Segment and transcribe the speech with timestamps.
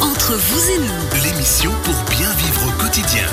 [0.00, 3.26] Entre vous et nous, L'émission pour bien vivre au quotidien.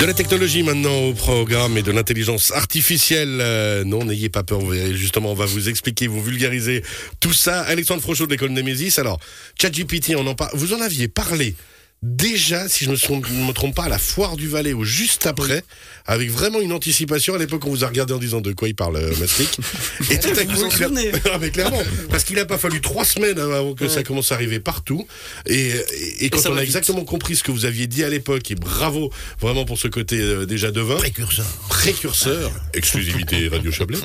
[0.00, 3.40] De la technologie maintenant au programme et de l'intelligence artificielle.
[3.40, 4.60] Euh, non, n'ayez pas peur.
[4.60, 6.82] vous verrez, Justement, on va vous expliquer, vous vulgariser
[7.20, 7.62] tout ça.
[7.62, 8.98] Alexandre Frochot de l'école Nemesis.
[8.98, 9.18] Alors,
[9.60, 10.50] ChatGPT, on en parle.
[10.54, 11.54] Vous en aviez parlé
[12.02, 15.64] déjà, si je ne me, trompe- pas, à la foire du Valais ou juste après,
[16.06, 17.34] avec vraiment une anticipation.
[17.34, 19.58] À l'époque, on vous a regardé en disant de quoi il parle, euh, Maastricht.
[20.10, 20.52] Et tout à coup,
[21.32, 24.36] Ah, mais clairement, parce qu'il n'a pas fallu trois semaines avant que ça commence à
[24.36, 25.06] arriver partout.
[25.46, 26.64] Et, et, et quand on a vite.
[26.64, 30.20] exactement compris ce que vous aviez dit à l'époque, et bravo vraiment pour ce côté
[30.20, 30.96] euh, déjà devin.
[30.96, 31.46] Précurseur.
[31.68, 33.98] Précurseur, exclusivité Radio Chablais.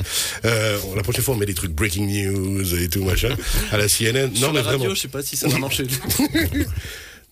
[0.44, 3.34] Euh, la prochaine fois, on met des trucs breaking news et tout machin
[3.70, 4.30] à la CNN.
[4.40, 4.94] Non, mais la radio, vraiment.
[4.94, 5.84] je sais pas si ça va marcher.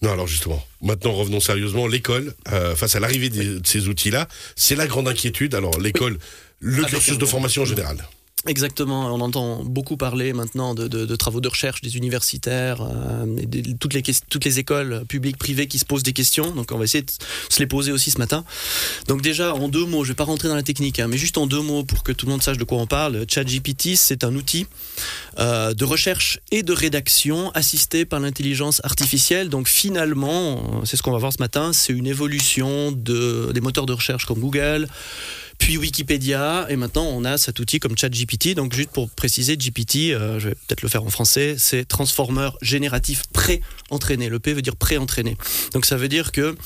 [0.02, 1.87] Non, alors justement, maintenant revenons sérieusement.
[1.87, 5.55] L'école, euh, face à l'arrivée de ces outils-là, c'est la grande inquiétude.
[5.55, 6.19] Alors l'école,
[6.59, 7.97] le Avec cursus de formation en général.
[8.45, 13.24] Exactement, on entend beaucoup parler maintenant de, travaux de recherche des universitaires, euh,
[13.78, 17.10] toutes, les, écoles publiques, privées qui se posent des questions, donc on va essayer de
[17.48, 18.45] se les poser aussi ce matin.
[19.07, 21.38] Donc déjà, en deux mots, je vais pas rentrer dans la technique, hein, mais juste
[21.38, 24.24] en deux mots pour que tout le monde sache de quoi on parle, ChatGPT, c'est
[24.24, 24.66] un outil
[25.38, 29.51] euh, de recherche et de rédaction assisté par l'intelligence artificielle.
[29.51, 33.60] Donc finalement, euh, c'est ce qu'on va voir ce matin, c'est une évolution de, des
[33.60, 34.88] moteurs de recherche comme Google,
[35.63, 38.57] puis Wikipédia, et maintenant on a cet outil comme ChatGPT.
[38.57, 42.49] Donc juste pour préciser, GPT, euh, je vais peut-être le faire en français, c'est Transformer
[42.63, 44.29] génératif pré-entraîné.
[44.29, 45.37] Le P veut dire pré-entraîné.
[45.73, 46.57] Donc ça veut dire que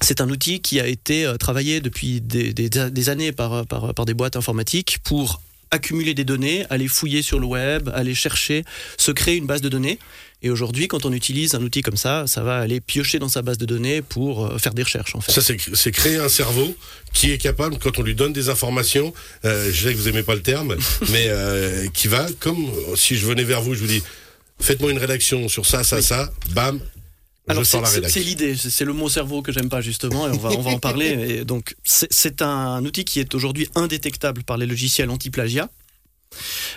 [0.00, 4.34] c'est un outil qui a été euh, travaillé depuis des, années par, par des boîtes
[4.34, 8.64] informatiques pour accumuler des données, aller fouiller sur le web, aller chercher,
[8.98, 10.00] se créer une base de données.
[10.42, 13.42] Et aujourd'hui, quand on utilise un outil comme ça, ça va aller piocher dans sa
[13.42, 15.32] base de données pour euh, faire des recherches en fait.
[15.32, 16.74] Ça, c'est créer un cerveau
[17.12, 19.12] qui est capable, quand on lui donne des informations,
[19.44, 20.76] euh, je sais que vous aimez pas le terme,
[21.10, 24.02] mais euh, qui va, comme si je venais vers vous, je vous dis,
[24.60, 26.80] faites-moi une rédaction sur ça, ça, ça, bam,
[27.48, 30.62] Alors c'est- l'idée, c'est le mot cerveau que j'aime pas justement, et on va, on
[30.62, 31.08] va en parler.
[31.40, 35.68] Et donc c'est un outil qui est aujourd'hui indétectable par les logiciels anti-plagiat.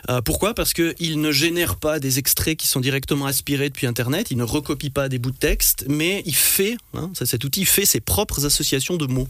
[0.10, 0.54] Euh, pourquoi?
[0.54, 4.44] Parce qu'il ne génère pas des extraits qui sont directement aspirés depuis Internet, il ne
[4.44, 8.46] recopie pas des bouts de texte, mais il fait, hein, cet outil fait ses propres
[8.46, 9.28] associations de mots.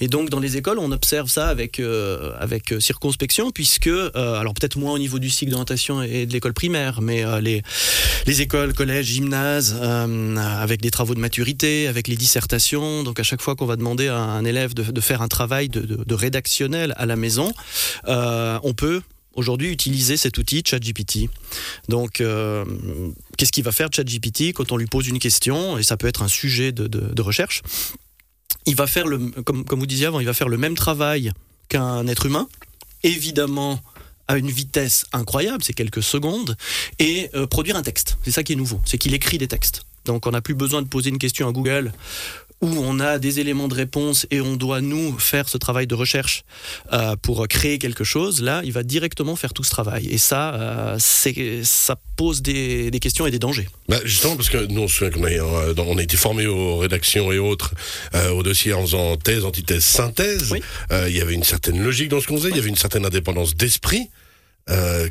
[0.00, 4.54] Et donc dans les écoles, on observe ça avec, euh, avec euh, circonspection, puisque, alors
[4.54, 7.62] peut-être moins au niveau du cycle d'orientation et de l'école primaire, mais les,
[8.26, 13.02] les écoles, collèges, gymnases, avec des travaux de maturité, avec les dissertations.
[13.02, 16.14] Donc à chaque fois qu'on va demander à un élève de, faire un travail de,
[16.14, 17.52] rédactionnel à la maison,
[18.06, 19.02] on peut
[19.38, 21.30] aujourd'hui utiliser cet outil ChatGPT.
[21.88, 22.64] Donc euh,
[23.36, 26.22] qu'est-ce qu'il va faire ChatGPT quand on lui pose une question, et ça peut être
[26.22, 27.62] un sujet de, recherche
[28.66, 31.32] il va faire le, comme, comme vous disiez avant, il va faire le même travail
[31.68, 32.48] qu'un être humain,
[33.02, 33.80] évidemment
[34.26, 36.56] à une vitesse incroyable, c'est quelques secondes,
[36.98, 38.18] et euh, produire un texte.
[38.24, 39.84] C'est ça qui est nouveau, c'est qu'il écrit des textes.
[40.04, 41.92] Donc on n'a plus besoin de poser une question à Google
[42.60, 45.94] où on a des éléments de réponse et on doit nous faire ce travail de
[45.94, 46.44] recherche
[46.92, 48.42] euh, pour créer quelque chose.
[48.42, 50.06] Là, il va directement faire tout ce travail.
[50.08, 53.68] Et ça, euh, c'est, ça pose des, des questions et des dangers.
[53.88, 56.46] Bah, justement, parce que nous, on se souvient qu'on a, euh, on a été formés
[56.46, 57.74] aux rédactions et autres,
[58.14, 60.52] euh, au dossier en faisant thèse, antithèse, synthèse.
[60.52, 60.62] Oui.
[60.90, 63.06] Il y avait une certaine logique dans ce qu'on faisait, il y avait une certaine
[63.06, 64.10] indépendance d'esprit.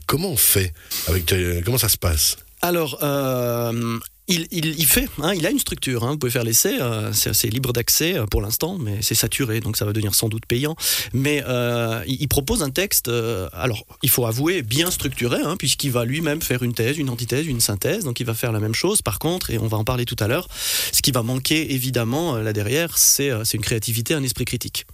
[0.06, 0.74] Comment on fait
[1.08, 1.34] avec,
[1.66, 2.38] Comment ça se passe?
[2.62, 6.04] Alors, euh, il, il, il fait, hein, il a une structure.
[6.04, 9.60] hein, vous pouvez faire l'essai, euh, c'est libre d'accès euh, pour l'instant, mais c'est saturé,
[9.60, 10.76] donc ça va devenir sans doute payant.
[11.14, 15.92] Mais euh, il, propose un texte, euh, alors il faut avouer, bien structuré, hein, puisqu'il
[15.92, 18.76] va lui-même faire une thèse, une antithèse, une synthèse, donc il va faire la même
[18.76, 19.02] chose.
[19.02, 20.48] Par contre, et on va en parler tout à l'heure,
[20.92, 24.86] ce qui va manquer évidemment euh, là derrière, euh, c'est une créativité, un esprit critique.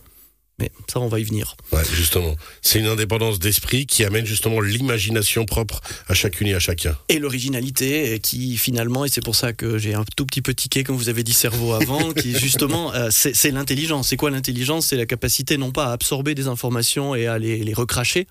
[0.59, 1.56] Mais ça, on va y venir.
[1.72, 2.36] Ouais, justement.
[2.62, 6.96] C'est une indépendance d'esprit qui amène justement l'imagination propre à chacune et à chacun.
[7.09, 10.84] et l'originalité qui finalement et c'est pour ça que j'ai un tout petit peu tiqué
[10.84, 14.88] comme vous avez dit cerveau avant qui justement euh, c'est c'est l'intelligence c'est quoi l'intelligence?
[14.88, 18.28] C'est la capacité non pas à absorber des informations et à les, les recracher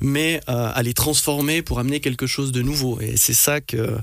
[0.00, 3.96] mais euh, à les transformer pour amener quelque chose de nouveau et c'est ça que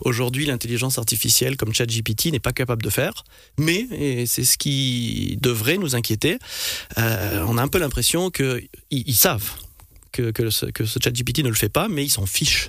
[0.00, 3.24] aujourd'hui l'intelligence artificielle comme ChatGPT n'est pas capable de faire
[3.58, 6.38] mais et c'est ce qui devrait nous inquiéter
[6.98, 7.11] euh,
[7.46, 9.50] on a un peu l'impression que ils, ils savent
[10.12, 12.68] que, que ce, que ce ChatGPT ne le fait pas mais ils s'en fichent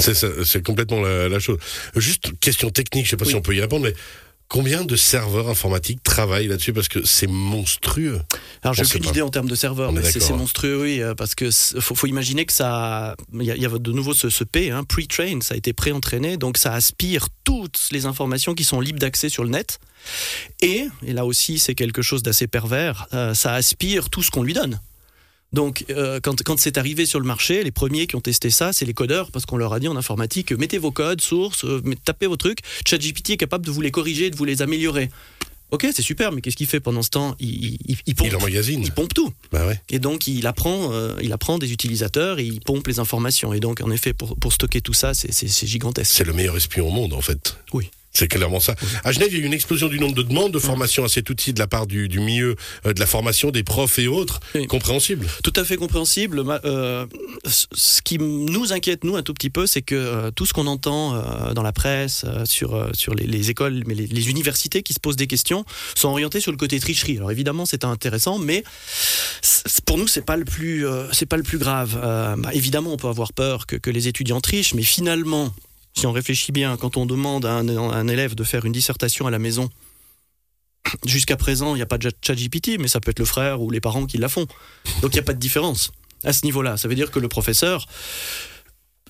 [0.00, 1.58] C'est complètement la, la chose.
[1.96, 3.94] Juste question technique, je sais pas si on peut y répondre, mais
[4.52, 8.20] combien de serveurs informatiques travaillent là-dessus parce que c'est monstrueux.
[8.62, 10.36] Alors j'ai aucune idée en termes de serveurs, mais c'est hein.
[10.36, 13.64] monstrueux, oui, euh, parce que faut, faut imaginer que ça, il y, a- il y
[13.64, 17.28] a de nouveau ce, ce P, hein, pre-train, ça a été pré-entraîné, donc ça aspire
[17.44, 19.78] toutes les informations qui sont libres d'accès sur le net,
[20.60, 24.42] et, et là aussi c'est quelque chose d'assez pervers, euh, ça aspire tout ce qu'on
[24.42, 24.78] lui donne.
[25.52, 28.72] Donc, euh, quand, quand c'est arrivé sur le marché, les premiers qui ont testé ça,
[28.72, 31.82] c'est les codeurs, parce qu'on leur a dit en informatique, mettez vos codes, sources, euh,
[32.04, 32.60] tapez vos trucs.
[32.86, 35.10] ChatGPT est capable de vous les corriger, de vous les améliorer.
[35.70, 37.34] Ok, c'est super, mais qu'est-ce qu'il fait pendant ce temps?
[37.40, 38.28] Il, il, il pompe,
[38.84, 39.32] Il pompe tout.
[39.52, 39.80] Bah ouais.
[39.88, 43.54] Et donc, il apprend, euh, il apprend des utilisateurs et il pompe les informations.
[43.54, 46.12] Et donc, en effet, pour, pour stocker tout ça, c'est gigantesque.
[46.12, 47.56] C'est le meilleur espion au monde, en fait.
[47.72, 47.90] Oui.
[48.14, 48.74] C'est clairement ça.
[49.04, 51.08] À Genève, il y a eu une explosion du nombre de demandes de formation à
[51.08, 52.56] cet outil de la part du, du milieu
[52.86, 54.40] euh, de la formation, des profs et autres.
[54.54, 54.66] Oui.
[54.66, 55.26] Compréhensible.
[55.42, 56.42] Tout à fait compréhensible.
[56.64, 57.06] Euh,
[57.46, 60.66] ce- qui nous inquiète, nous, un tout petit peu, c'est que euh, tout ce qu'on
[60.66, 64.92] entend euh, dans la presse, sur, sur les, les écoles, mais les, les universités qui
[64.92, 65.64] se posent des questions,
[65.94, 67.16] sont orientées sur le côté tricherie.
[67.16, 68.62] Alors évidemment, c'est intéressant, mais
[69.86, 71.98] pour nous, c'est pas le plus, c'est pas le plus grave.
[72.38, 75.52] Bah, évidemment, on peut avoir peur que, que les étudiants trichent, mais finalement,
[75.94, 79.30] si on réfléchit bien, quand on demande à un, élève de faire une dissertation à
[79.30, 79.68] la maison,
[81.06, 83.60] jusqu'à présent, il n'y a pas de chat GPT, mais ça peut être le frère
[83.60, 84.46] ou les parents qui la font.
[85.00, 85.92] Donc il n'y a pas de différence
[86.24, 86.76] à ce niveau-là.
[86.76, 87.86] Ça veut dire que le professeur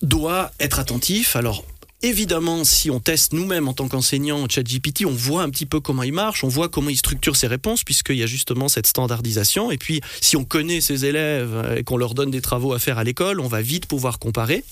[0.03, 1.37] doit être attentif.
[1.37, 1.65] Alors
[2.03, 6.03] évidemment, si on teste nous-mêmes en tant qu'enseignant ChatGPT, on voit un petit peu comment
[6.03, 9.71] il marche, on voit comment il structure ses réponses, puisqu'il y a justement cette standardisation.
[9.71, 12.99] Et puis, si on connaît ses élèves et qu'on leur donne des travaux à faire
[12.99, 14.65] à l'école, on va vite pouvoir comparer.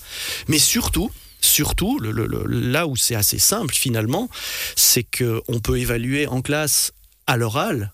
[0.49, 1.09] Mais surtout,
[1.41, 4.29] surtout, là où c'est assez simple finalement,
[4.75, 6.93] c'est qu'on peut évaluer en classe
[7.27, 7.91] à l'oral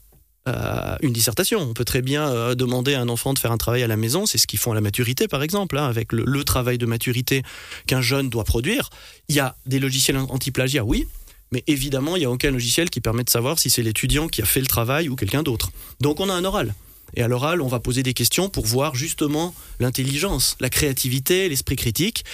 [0.48, 1.60] euh, une dissertation.
[1.60, 3.98] On peut très bien euh, demander à un enfant de faire un travail à la
[3.98, 6.78] maison, c'est ce qu'ils font à la maturité par exemple, hein, avec le, le travail
[6.78, 7.44] de maturité
[7.86, 8.90] qu'un jeune doit produire.
[9.28, 11.06] Il y a des logiciels anti-plagiat, oui,
[11.52, 14.42] mais évidemment, il n'y a aucun logiciel qui permet de savoir si c'est l'étudiant qui
[14.42, 15.72] a fait le travail ou quelqu'un d'autre.
[16.00, 16.74] Donc on a un oral.
[17.16, 21.78] Et à l'oral, on va poser des questions pour voir justement l'intelligence, la créativité, l'esprit
[21.78, 22.26] critique.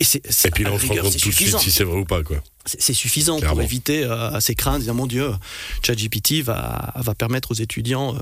[0.00, 2.22] Et, puis là, on se rend compte tout de suite si c'est vrai ou pas,
[2.22, 2.36] quoi.
[2.64, 3.56] C'est suffisant Clairement.
[3.56, 5.32] pour éviter euh, ces craintes, dire mon Dieu,
[5.82, 8.18] ChatGPT va, va permettre aux étudiants euh,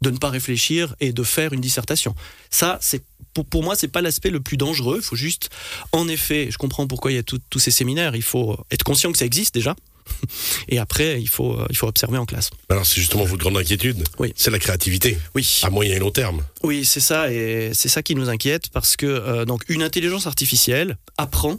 [0.00, 2.14] de ne pas réfléchir et de faire une dissertation.
[2.48, 3.02] Ça, c'est
[3.34, 4.98] pour, pour moi, c'est pas l'aspect le plus dangereux.
[5.00, 5.50] Il faut juste,
[5.92, 8.16] en effet, je comprends pourquoi il y a tous ces séminaires.
[8.16, 9.76] Il faut être conscient que ça existe déjà.
[10.68, 12.50] Et après, il faut, euh, il faut observer en classe.
[12.68, 14.04] Alors, c'est justement votre grande inquiétude.
[14.18, 14.32] Oui.
[14.36, 15.60] C'est la créativité, Oui.
[15.62, 16.42] à moyen et long terme.
[16.62, 20.26] Oui, c'est ça, et c'est ça qui nous inquiète parce que euh, donc une intelligence
[20.26, 21.58] artificielle apprend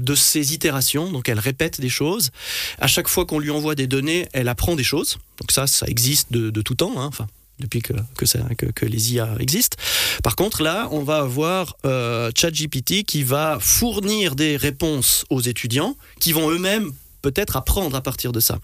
[0.00, 2.30] de ses itérations, donc elle répète des choses.
[2.80, 5.18] À chaque fois qu'on lui envoie des données, elle apprend des choses.
[5.40, 7.26] Donc ça, ça existe de, de tout temps, hein, enfin
[7.60, 9.76] depuis que, que, ça- que- que les IA existent.
[10.24, 15.96] Par contre, là, on va avoir euh, ChatGPT qui va fournir des réponses aux étudiants
[16.18, 16.90] qui vont eux-mêmes
[17.24, 18.58] peut-être apprendre à partir de ça.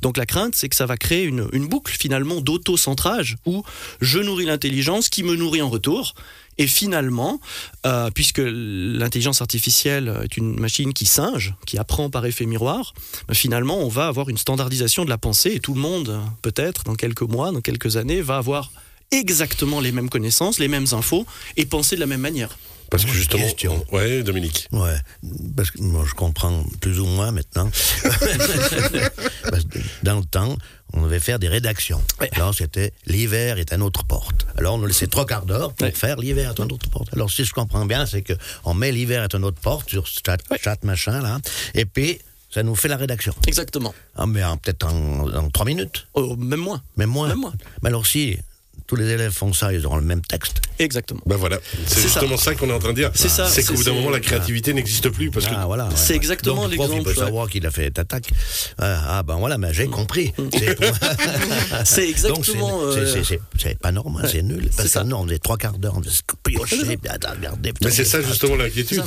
[0.00, 3.64] Donc la crainte, c'est que ça va créer une, boucle finalement d'auto-centrage où
[4.00, 6.14] je nourris l'intelligence qui me nourrit en retour.
[6.56, 7.40] Et finalement,
[7.84, 12.94] euh, puisque l'intelligence artificielle est une machine qui singe, qui apprend par effet miroir,
[13.26, 16.84] ben finalement, on va avoir une standardisation de la pensée et tout le monde, peut-être
[16.84, 18.70] dans quelques mois, dans quelques années, va avoir
[19.10, 21.26] exactement les mêmes connaissances, les mêmes infos
[21.56, 22.56] et penser de la même manière.
[22.90, 23.42] Parce que justement.
[23.42, 23.84] question.
[23.92, 24.68] Ouais, Dominique.
[24.72, 24.96] Ouais,
[25.56, 27.70] parce que moi je comprends plus ou moins maintenant.
[29.50, 30.56] Parce que dans le temps,
[30.92, 32.02] on devait faire des rédactions.
[32.20, 32.28] Ouais.
[32.34, 34.46] Alors c'était l'hiver est à notre porte.
[34.56, 35.92] Alors on nous laissait trois quarts d'heure pour Ouais.
[35.92, 37.12] faire l'hiver est à notre porte.
[37.12, 38.32] Alors si je comprends bien, c'est que
[38.64, 40.58] on met l'hiver est à notre porte sur chat, Ouais.
[40.62, 41.38] chat machin là,
[41.74, 42.18] et puis
[42.50, 43.34] ça nous fait la rédaction.
[43.46, 43.94] Exactement.
[44.16, 46.82] Ah mais peut-être en, en trois minutes, Oh, même moins.
[46.96, 47.28] même moins.
[47.28, 47.54] Même moins.
[47.82, 48.38] Mais alors si
[48.86, 50.60] tous les élèves font ça, ils auront le même texte.
[50.78, 51.20] Exactement.
[51.26, 51.58] Ben voilà.
[51.86, 52.00] C'est ça.
[52.02, 53.10] justement ça, qu'on est en train de dire.
[53.14, 55.30] C'est ça, C'est qu'au bout d'un moment, la créativité n'existe plus.
[55.30, 56.16] Parce que Ah, voilà, ouais, C'est ouais.
[56.16, 58.30] exactement Donc, le il l'exemple, peut savoir qu'il a fait attaque.
[58.78, 60.32] Ah, ah, ben voilà, mais j'ai compris.
[60.58, 60.96] C'est pour-
[61.84, 62.80] C'est exactement.
[62.92, 63.34] C'est-
[63.66, 64.68] euh, pas normal, c'est nul.
[64.70, 65.00] c'est Parce ça.
[65.02, 66.98] que nous, on faisait trois quarts d'heure, on faisait piocher,
[67.82, 69.02] Mais c'est ça, justement, l'inquiétude.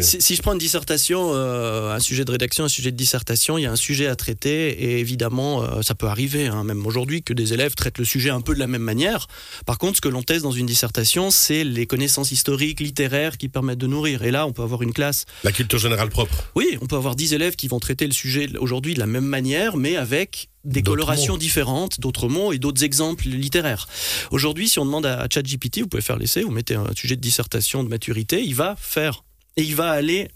[0.00, 3.62] Si je prends une dissertation, euh, un sujet de rédaction, un sujet de dissertation, il
[3.62, 7.22] y a un sujet à traiter et évidemment, euh, ça peut arriver, hein, même aujourd'hui,
[7.22, 8.89] que des élèves traitent le sujet un peu de la même manière.
[9.66, 13.48] Par contre, ce que l'on teste dans une dissertation, c'est les connaissances historiques, littéraires qui
[13.48, 14.22] permettent de nourrir.
[14.22, 15.24] Et là, on peut avoir une classe.
[15.44, 16.50] La culture générale propre.
[16.54, 19.24] Oui, on peut avoir 10 élèves qui vont traiter le sujet aujourd'hui de la même
[19.24, 21.38] manière, mais avec des colorations mots.
[21.38, 23.88] différentes, d'autres mots et d'autres exemples littéraires.
[24.30, 27.20] Aujourd'hui, si on demande à ChatGPT, vous pouvez faire l'essai, vous mettez un sujet de
[27.20, 29.24] dissertation de maturité, il va faire
[29.56, 30.28] et il va aller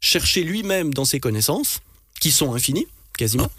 [0.00, 1.80] chercher lui-même dans ses connaissances,
[2.20, 3.50] qui sont infinies, quasiment,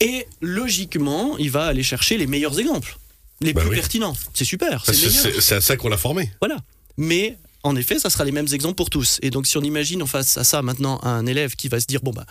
[0.00, 2.98] et logiquement, il va aller chercher les meilleurs exemples,
[3.40, 3.76] les Bah plus oui.
[3.76, 4.14] pertinents.
[4.34, 6.30] C'est super, c'est à ça qu'on l'a formé.
[6.40, 6.56] Voilà.
[6.96, 9.18] Mais en effet, ça sera les mêmes exemples pour tous.
[9.22, 11.86] Et donc, si on imagine en face à ça maintenant un élève qui va se
[11.86, 12.26] dire bon bah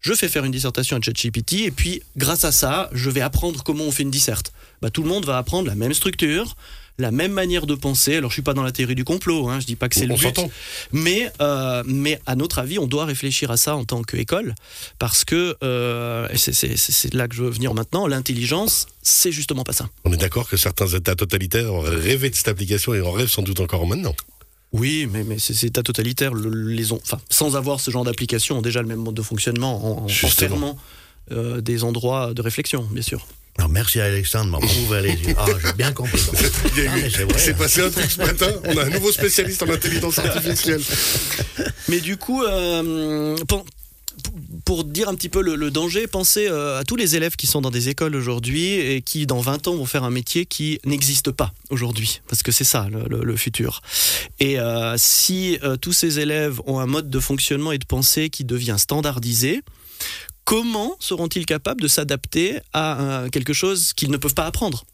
[0.00, 3.62] je fais faire une dissertation à ChatGPT et puis grâce à ça, je vais apprendre
[3.64, 4.52] comment on fait une disserte.
[4.80, 6.54] Bah, tout le monde va apprendre la même structure,
[7.00, 8.16] la même manière de penser.
[8.16, 10.06] Alors je suis pas dans la théorie du complot, hein, je dis pas que c'est
[10.06, 10.34] le but,
[10.92, 14.54] mais euh, mais à notre avis, on doit réfléchir à ça en tant qu'école
[14.98, 18.06] parce que euh, c'est- là que je veux venir maintenant.
[18.06, 19.88] L'intelligence, c'est justement pas ça.
[20.04, 23.42] On est d'accord que certains États totalitaires rêvé de cette application et en rêvent sans
[23.42, 24.14] doute encore maintenant.
[24.72, 26.34] Oui, mais, mais c'est- état totalitaire.
[26.34, 29.22] le- les ont, enfin, sans avoir ce genre d'application, ont déjà le même mode de
[29.22, 30.78] fonctionnement en, en- fermant
[31.32, 33.26] euh, des endroits de réflexion, bien sûr.
[33.58, 35.18] Alors, merci à Alexandre de m'avoir ouvert les.
[35.36, 36.20] Ah, j'ai bien compris.
[36.90, 38.50] Ah, c'est passé un truc ce matin.
[38.64, 40.80] On a un nouveau spécialiste en intelligence artificielle.
[41.88, 43.36] Mais du coup, euh,
[44.64, 47.60] pour, dire un petit peu le, danger, pensez euh, à tous les élèves qui sont
[47.60, 51.30] dans des écoles aujourd'hui et qui, dans 20 ans, vont faire un métier qui n'existe
[51.30, 52.20] pas aujourd'hui.
[52.28, 53.82] Parce que c'est ça, le, futur.
[54.40, 58.30] Et euh, si euh, tous ces élèves ont un mode de fonctionnement et de pensée
[58.30, 59.62] qui devient standardisé,
[60.44, 64.84] comment seront-ils capables de s'adapter à quelque chose qu'ils ne peuvent pas apprendre?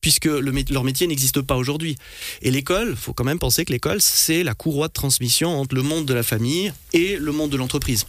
[0.00, 1.96] Puisque leur métier n'existe pas aujourd'hui.
[2.42, 5.82] Et l'école, faut quand même penser que l'école, c'est la courroie de transmission entre le
[5.82, 8.06] monde de la famille et le monde de l'entreprise.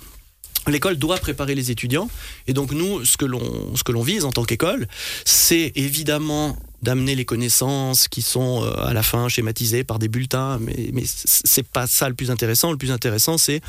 [0.67, 2.09] L'école doit préparer les étudiants,
[2.47, 4.87] et donc nous, ce que l'on ce que l'on vise en tant qu'école,
[5.25, 10.59] c'est évidemment d'amener les connaissances qui sont euh, à la fin schématisées par des bulletins,
[10.59, 12.71] mais, mais c'est pas ça le plus intéressant.
[12.71, 13.61] Le plus intéressant, c'est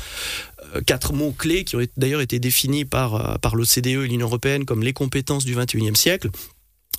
[0.75, 4.27] euh, quatre mots clés qui ont d'ailleurs été définis par, euh, par l'OCDE et l'Union
[4.27, 6.29] européenne comme les compétences du 21e siècle.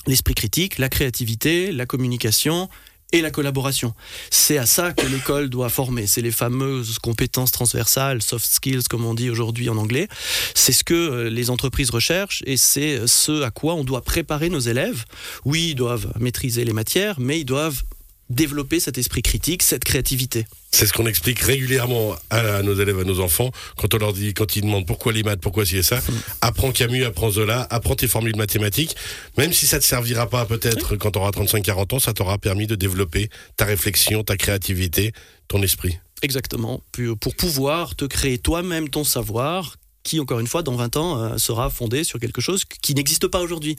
[0.07, 2.69] L'esprit critique, la créativité, la communication
[3.13, 3.95] et la collaboration.
[4.31, 6.07] C'est à ça que l'école doit former.
[6.07, 10.09] C'est les fameuses compétences transversales, soft skills comme on dit aujourd'hui en anglais.
[10.55, 14.49] C'est ce que euh, les entreprises recherchent et c'est ce à quoi on doit préparer
[14.49, 15.05] nos élèves.
[15.45, 17.83] Oui, ils doivent maîtriser les matières, mais ils doivent
[18.31, 20.47] développer cet esprit critique, cette créativité.
[20.71, 24.33] C'est ce qu'on explique régulièrement à nos élèves, à nos enfants, quand on leur dit,
[24.33, 26.01] quand ils demandent pourquoi les maths, pourquoi ci et ça.
[26.41, 28.97] Apprends Camus, apprends Zola, apprends tes formules mathématiques.
[29.37, 32.69] Même si ça te servira pas peut-être quand tu auras 35-40 ans, ça t'aura permis
[32.69, 35.13] de développer ta réflexion, ta créativité,
[35.49, 35.99] ton esprit.
[36.23, 36.83] Exactement.
[36.93, 39.77] Puis, Pour pouvoir te créer toi-même ton savoir
[40.11, 43.29] qui, encore une fois, dans 20 ans, euh, sera fondé sur quelque chose qui n'existe
[43.29, 43.77] pas aujourd'hui.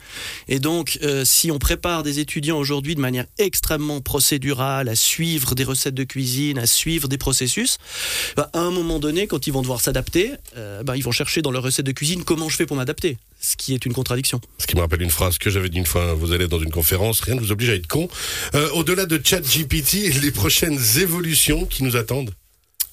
[0.47, 5.55] Et donc, euh, si on prépare des étudiants aujourd'hui de manière extrêmement procédurale, à suivre
[5.55, 7.79] des recettes de cuisine, à suivre des processus,
[8.37, 11.41] bah, à un moment donné, quand ils vont devoir s'adapter, euh, bah, ils vont chercher
[11.41, 14.39] dans leur recette de cuisine comment je fais pour m'adapter, ce qui est une contradiction.
[14.57, 16.71] Ce qui me rappelle une phrase que j'avais dit une fois vos élèves dans une
[16.71, 18.07] conférence, rien ne vous oblige à être con.
[18.73, 22.31] Au-delà de ChatGPT, les prochaines évolutions qui nous attendent,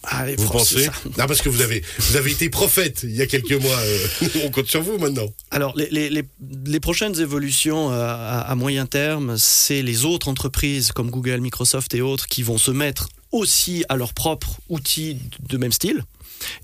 [0.04, 0.92] Allez, vous pensez ça.
[1.18, 3.76] Ah, parce que vous avez, vous avez été prophète il y a quelques mois.
[3.76, 4.06] euh,
[4.44, 5.26] on compte sur vous maintenant.
[5.50, 6.24] Alors, les, les- les-
[6.66, 11.94] les prochaines évolutions euh, à, à moyen terme, c'est les autres entreprises comme Google, Microsoft
[11.94, 16.02] et autres qui vont se mettre aussi à leurs propres outils de même style.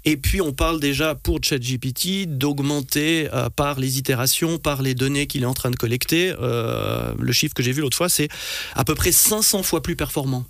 [0.05, 5.26] Et puis, on parle déjà pour ChatGPT d'augmenter euh, par les itérations, par les données
[5.26, 6.33] qu'il est en train de collecter.
[6.38, 8.29] le chiffre que j'ai vu l'autre fois, c'est
[8.76, 10.47] à peu près 500 fois plus performant.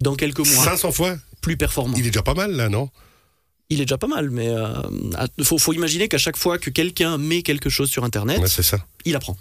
[0.00, 1.18] Dans quelques mois, 500 fois?
[1.40, 1.94] Plus performant.
[1.96, 2.90] Il est déjà pas mal là, non?
[3.70, 4.52] Il est déjà pas mal, mais
[5.38, 8.48] il faut, faut imaginer qu'à chaque fois que quelqu'un met quelque chose sur Internet, Ouais,
[8.48, 8.84] C'est ça.
[9.04, 9.36] il apprend.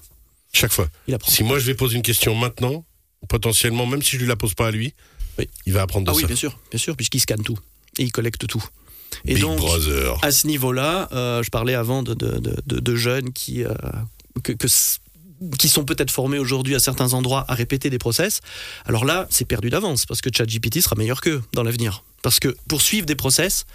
[0.53, 0.87] Chaque fois.
[1.07, 1.31] Il apprend.
[1.31, 2.85] Si moi je vais poser une question maintenant,
[3.27, 4.93] potentiellement, même si je lui la pose pas à lui,
[5.39, 5.49] Oui.
[5.65, 6.27] il va apprendre de Ah oui, ça.
[6.27, 7.57] bien sûr, bien sûr, puisqu'il scanne tout
[7.97, 8.63] et il collecte tout.
[9.25, 10.17] Et Big donc, Brother.
[10.23, 13.73] à ce niveau-là, euh, je parlais avant de, de, de- jeunes qui, euh,
[14.43, 14.53] que,
[15.57, 18.41] qui sont peut-être formés aujourd'hui à certains endroits à répéter des process.
[18.85, 22.03] Alors là, c'est perdu d'avance parce que ChatGPT sera meilleur qu'eux dans l'avenir.
[22.21, 23.65] Parce que pour suivre des process,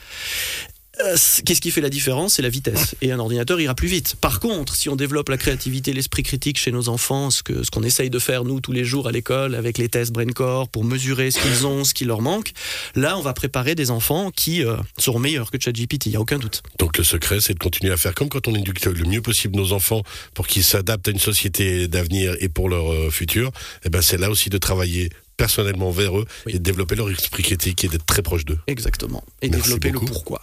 [1.02, 2.34] euh, qu'est-ce qui fait la différence?
[2.34, 2.94] C'est la vitesse.
[3.02, 4.16] Et un ordinateur ira plus vite.
[4.20, 7.70] Par contre, si on développe la créativité, l'esprit critique chez nos enfants, ce que ce
[7.70, 10.84] qu'on essaye de faire nous tous les jours à l'école avec les tests BrainCore pour
[10.84, 12.52] mesurer ce qu'ils ont, ce qui leur manque,
[12.94, 16.06] là, on va préparer des enfants qui euh, seront meilleurs que ChatGPT.
[16.06, 16.62] Il y a aucun doute.
[16.78, 19.56] Donc le secret, c'est de continuer à faire comme quand on éduque le mieux possible
[19.56, 20.02] nos enfants
[20.34, 23.50] pour qu'ils s'adaptent à une société d'avenir et pour leur euh, futur.
[23.84, 26.52] Et ben c'est là aussi de travailler personnellement vers eux Oui.
[26.54, 28.58] et de développer leur esprit critique et d'être très proche d'eux.
[28.66, 29.24] Exactement.
[29.42, 30.06] Et Merci développer beaucoup.
[30.06, 30.40] le pourquoi.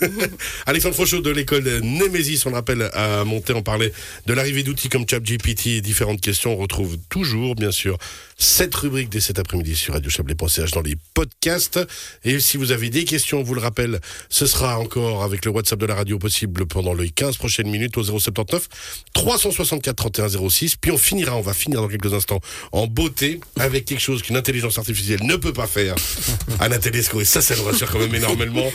[0.66, 3.92] Alexandre Frochot de l'école Nemesis, on le rappelle, à monter, on parlait
[4.26, 6.52] de l'arrivée d'outils comme ChatGPT et différentes questions.
[6.52, 7.98] On retrouve toujours, bien sûr,
[8.36, 11.80] cette rubrique dès cet après-midi sur radiochablais.ch dans les podcasts.
[12.24, 15.50] Et si vous avez des questions, on vous le rappelle, ce sera encore avec le
[15.50, 18.68] WhatsApp de la radio possible pendant les 15 prochaines minutes au 079
[19.14, 20.76] 364 31 06.
[20.76, 22.40] Puis on finira, on va finir dans quelques instants
[22.72, 25.94] en beauté avec quelque chose qu'une intelligence artificielle ne peut pas faire.
[26.60, 28.70] Anna Tedesco, et ça, ça nous rassure quand même énormément.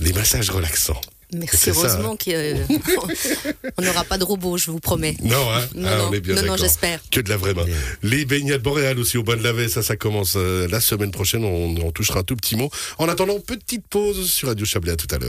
[0.00, 1.00] Les massages relaxants.
[1.34, 5.16] Merci, ça, heureusement qu'on n'aura pas de robot, je vous promets.
[5.22, 7.00] Non, hein Non, Ah, non, on est bien non, non, j'espère.
[7.10, 7.64] Que de la vraie main.
[8.02, 11.10] Les baignades boréales aussi au bas de la Vesse, ça, ça commence euh, la semaine
[11.10, 11.44] prochaine.
[11.44, 12.70] On, on touchera un tout petit mot.
[12.98, 14.92] En attendant, petite pause sur Radio Chablais.
[14.92, 15.20] À tout à l'heure.